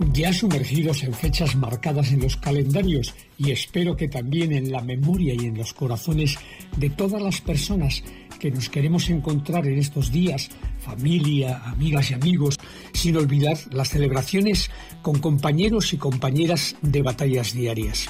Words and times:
Ya 0.00 0.32
sumergidos 0.32 1.04
en 1.04 1.14
fechas 1.14 1.54
marcadas 1.54 2.10
en 2.10 2.20
los 2.20 2.36
calendarios 2.36 3.14
y 3.38 3.52
espero 3.52 3.96
que 3.96 4.08
también 4.08 4.52
en 4.52 4.72
la 4.72 4.80
memoria 4.80 5.34
y 5.34 5.46
en 5.46 5.56
los 5.56 5.72
corazones 5.72 6.36
de 6.76 6.90
todas 6.90 7.22
las 7.22 7.40
personas 7.40 8.02
que 8.40 8.50
nos 8.50 8.68
queremos 8.68 9.08
encontrar 9.08 9.68
en 9.68 9.78
estos 9.78 10.10
días, 10.10 10.50
familia, 10.80 11.62
amigas 11.64 12.10
y 12.10 12.14
amigos, 12.14 12.58
sin 12.92 13.16
olvidar 13.16 13.56
las 13.70 13.90
celebraciones 13.90 14.68
con 15.00 15.20
compañeros 15.20 15.92
y 15.92 15.96
compañeras 15.96 16.74
de 16.82 17.02
batallas 17.02 17.52
diarias. 17.52 18.08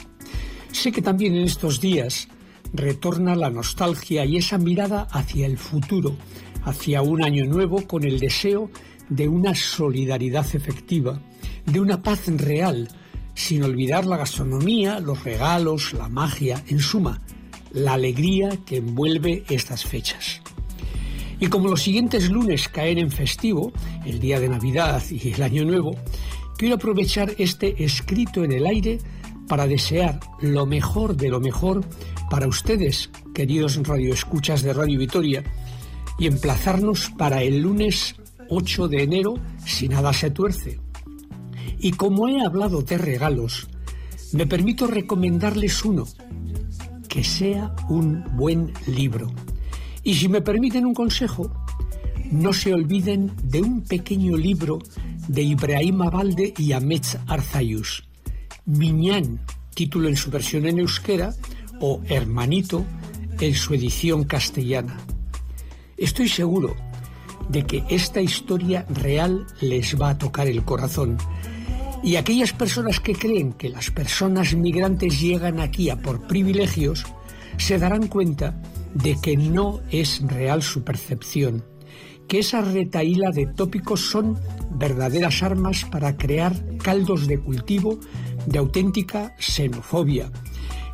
Sé 0.73 0.91
que 0.91 1.03
también 1.03 1.37
en 1.37 1.45
estos 1.45 1.81
días 1.81 2.29
retorna 2.73 3.37
la 3.37 3.51
nostalgia 3.51 4.25
y 4.25 4.39
esa 4.39 4.57
mirada 4.57 5.07
hacia 5.13 5.47
el 5.47 5.59
futuro, 5.59 6.17
hacia 6.65 7.03
un 7.03 7.23
año 7.23 7.45
nuevo 7.45 7.87
con 7.87 8.05
el 8.05 8.19
deseo 8.19 8.71
de 9.11 9.29
una 9.29 9.55
solidaridad 9.55 10.47
efectiva, 10.55 11.21
de 11.67 11.81
una 11.81 12.03
paz 12.03 12.27
real, 12.27 12.89
sin 13.35 13.63
olvidar 13.63 14.07
la 14.07 14.17
gastronomía, 14.17 15.01
los 15.01 15.25
regalos, 15.25 15.93
la 15.93 16.09
magia, 16.09 16.63
en 16.69 16.81
suma, 16.81 17.21
la 17.73 17.95
alegría 17.95 18.59
que 18.65 18.77
envuelve 18.77 19.45
estas 19.49 19.85
fechas. 19.85 20.41
Y 21.41 21.49
como 21.49 21.69
los 21.69 21.83
siguientes 21.83 22.31
lunes 22.31 22.69
caen 22.69 22.99
en 22.99 23.11
festivo, 23.11 23.73
el 24.07 24.21
día 24.21 24.39
de 24.41 24.49
Navidad 24.49 25.03
y 25.11 25.33
el 25.33 25.43
Año 25.43 25.65
Nuevo, 25.65 25.97
quiero 26.57 26.77
aprovechar 26.77 27.35
este 27.39 27.85
escrito 27.85 28.45
en 28.45 28.53
el 28.53 28.67
aire 28.67 28.99
para 29.49 29.67
desear 29.67 30.21
lo 30.41 30.65
mejor 30.67 31.17
de 31.17 31.29
lo 31.29 31.41
mejor 31.41 31.85
para 32.31 32.47
ustedes, 32.49 33.11
queridos 33.35 33.77
radioescuchas 33.77 34.63
de 34.63 34.73
Radio 34.73 34.99
Vitoria, 34.99 35.43
y 36.19 36.27
emplazarnos 36.27 37.11
para 37.19 37.43
el 37.43 37.61
lunes 37.61 38.15
8 38.49 38.89
de 38.89 39.03
enero 39.03 39.35
si 39.67 39.89
nada 39.89 40.13
se 40.13 40.31
tuerce. 40.31 40.84
Y 41.85 41.93
como 41.93 42.29
he 42.29 42.41
hablado 42.41 42.81
de 42.81 42.97
regalos, 42.97 43.69
me 44.33 44.47
permito 44.47 44.87
recomendarles 44.87 45.85
uno, 45.85 46.07
que 47.11 47.23
sea 47.23 47.77
un 47.91 48.25
buen 48.39 48.73
libro. 48.87 49.31
Y 50.03 50.15
si 50.15 50.31
me 50.31 50.41
permiten 50.41 50.87
un 50.87 50.95
consejo, 50.95 51.53
no 52.33 52.55
se 52.55 52.73
olviden 52.73 53.33
de 53.43 53.61
un 53.61 53.83
pequeño 53.83 54.35
libro 54.35 54.79
de 55.29 55.43
Ibrahim 55.43 56.01
Abalde 56.01 56.55
y 56.57 56.73
Ametz 56.73 57.19
Arzayus, 57.27 58.09
Miñán, 58.65 59.41
título 59.75 60.09
en 60.09 60.17
su 60.17 60.31
versión 60.31 60.65
en 60.65 60.79
euskera, 60.79 61.35
o 61.83 62.01
Hermanito 62.09 62.83
en 63.39 63.55
su 63.55 63.75
edición 63.75 64.25
castellana. 64.25 64.97
Estoy 65.99 66.31
seguro 66.31 66.75
de 67.51 67.67
que 67.67 67.85
esta 67.91 68.23
historia 68.23 68.87
real 68.89 69.47
les 69.61 70.01
va 70.01 70.09
a 70.09 70.19
tocar 70.19 70.47
el 70.47 70.65
corazón. 70.65 71.19
Y 72.05 72.17
aquellas 72.17 72.53
personas 72.53 73.01
que 73.01 73.15
creen 73.15 73.55
que 73.55 73.71
las 73.71 73.91
personas 73.91 74.55
migrantes 74.55 75.23
llegan 75.23 75.59
aquí 75.59 75.89
a 75.89 75.97
por 75.97 76.27
privilegios, 76.27 77.03
se 77.57 77.79
darán 77.79 78.09
cuenta 78.09 78.61
de 78.93 79.19
que 79.23 79.39
no 79.39 79.81
es 79.91 80.21
real 80.21 80.63
su 80.63 80.85
percepción, 80.85 81.65
que 82.29 82.41
esa 82.41 82.61
retaíla 82.61 83.31
de 83.31 83.47
tópicos 83.47 84.03
son 84.03 84.39
verdaderas 84.73 85.43
armas 85.43 85.87
para 85.87 86.19
crear 86.19 86.77
caldos 86.77 87.27
de 87.27 87.41
cultivo 87.41 87.99
de 88.45 88.59
auténtica 88.59 89.35
xenofobia, 89.39 90.31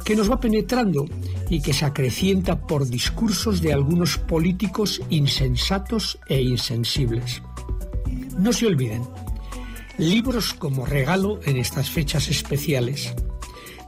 que 0.05 0.15
nos 0.15 0.31
va 0.31 0.39
penetrando 0.39 1.07
y 1.49 1.61
que 1.61 1.73
se 1.73 1.87
acrecienta 1.87 2.69
por 2.69 2.87
discursos 2.87 3.61
de 3.61 3.73
algunos 3.73 4.17
políticos 4.17 5.03
insensatos 5.11 6.21
e 6.29 6.41
insensibles. 6.41 7.43
No 8.39 8.53
se 8.53 8.67
olviden, 8.67 9.03
libros 10.01 10.55
como 10.55 10.87
regalo 10.87 11.41
en 11.45 11.59
estas 11.59 11.91
fechas 11.91 12.29
especiales. 12.29 13.15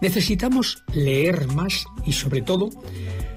Necesitamos 0.02 0.84
leer 0.92 1.46
más 1.48 1.86
y 2.04 2.12
sobre 2.12 2.42
todo 2.42 2.68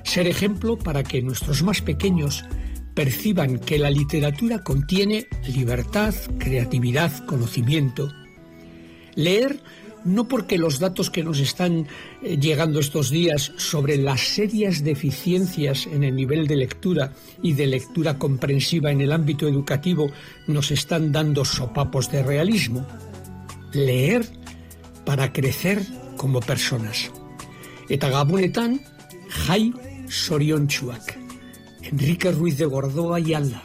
ser 0.04 0.28
ejemplo 0.28 0.78
para 0.78 1.04
que 1.04 1.22
nuestros 1.22 1.64
más 1.64 1.82
pequeños 1.82 2.44
perciban 2.94 3.60
que 3.60 3.80
la 3.80 3.90
literatura 3.90 4.64
contiene 4.64 5.28
libertad, 5.48 6.14
creatividad, 6.38 7.26
conocimiento. 7.26 8.12
Leer 9.16 9.62
no 10.06 10.28
porque 10.28 10.58
los 10.58 10.80
datos 10.80 11.10
que 11.10 11.24
nos 11.24 11.40
están 11.40 11.88
eh, 12.22 12.38
llegando 12.38 12.80
estos 12.80 13.10
días 13.10 13.52
sobre 13.58 13.98
las 13.98 14.22
serias 14.22 14.84
deficiencias 14.84 15.88
en 15.88 16.04
el 16.04 16.16
nivel 16.16 16.48
de 16.48 16.56
lectura 16.56 17.12
y 17.42 17.54
de 17.54 17.68
lectura 17.68 18.18
comprensiva 18.18 18.92
en 18.92 19.02
el 19.02 19.12
ámbito 19.12 19.48
educativo 19.48 20.12
nos 20.48 20.72
están 20.72 21.12
dando 21.12 21.44
sopapos 21.44 22.12
de 22.12 22.24
realismo. 22.24 22.86
Leer 23.74 24.26
para 25.06 25.34
crecer 25.34 25.82
como 26.18 26.40
personas. 26.40 27.12
Eta 27.90 28.10
gabonetan, 28.10 28.80
jai 29.30 29.74
soriontsuak. 30.08 31.18
Enrique 31.84 32.32
Ruiz 32.32 32.58
de 32.58 32.66
Gordoa 32.66 33.20
y 33.20 33.34
Alda. 33.34 33.62